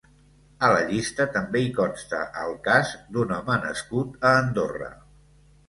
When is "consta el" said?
1.75-2.57